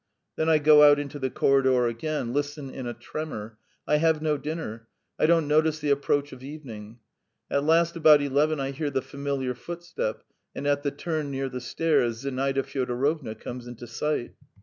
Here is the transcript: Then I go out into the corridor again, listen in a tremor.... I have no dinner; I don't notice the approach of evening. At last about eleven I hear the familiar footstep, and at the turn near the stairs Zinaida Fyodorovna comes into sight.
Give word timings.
Then 0.35 0.49
I 0.49 0.57
go 0.57 0.81
out 0.81 0.97
into 0.97 1.19
the 1.19 1.29
corridor 1.29 1.85
again, 1.85 2.33
listen 2.33 2.71
in 2.71 2.87
a 2.87 2.93
tremor.... 2.95 3.59
I 3.87 3.97
have 3.97 4.19
no 4.19 4.35
dinner; 4.35 4.87
I 5.19 5.27
don't 5.27 5.47
notice 5.47 5.77
the 5.77 5.91
approach 5.91 6.31
of 6.31 6.41
evening. 6.41 6.97
At 7.51 7.65
last 7.65 7.95
about 7.95 8.19
eleven 8.19 8.59
I 8.59 8.71
hear 8.71 8.89
the 8.89 9.03
familiar 9.03 9.53
footstep, 9.53 10.23
and 10.55 10.65
at 10.65 10.81
the 10.81 10.89
turn 10.89 11.29
near 11.29 11.49
the 11.49 11.61
stairs 11.61 12.17
Zinaida 12.23 12.63
Fyodorovna 12.63 13.35
comes 13.35 13.67
into 13.67 13.85
sight. 13.85 14.33